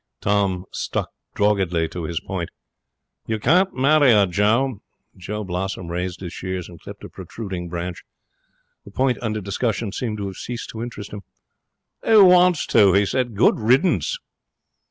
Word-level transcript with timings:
Tom 0.19 0.65
stuck 0.71 1.11
doggedly 1.35 1.87
to 1.89 2.05
his 2.05 2.19
point. 2.19 2.49
'You 3.27 3.39
can't 3.39 3.75
marry 3.75 4.09
her, 4.13 4.25
Joe.' 4.25 4.81
Joe 5.15 5.43
Blossom 5.43 5.89
raised 5.89 6.21
his 6.21 6.33
shears 6.33 6.67
and 6.67 6.81
clipped 6.81 7.03
a 7.03 7.09
protruding 7.09 7.69
branch. 7.69 8.03
The 8.83 8.89
point 8.89 9.19
under 9.21 9.41
discussion 9.41 9.91
seemed 9.91 10.17
to 10.17 10.25
have 10.25 10.37
ceased 10.37 10.71
to 10.71 10.81
interest 10.81 11.13
him. 11.13 11.21
'Who 12.03 12.25
wants 12.25 12.65
to?' 12.65 12.93
he 12.93 13.05
said. 13.05 13.35
'Good 13.35 13.59
riddance!' 13.59 14.17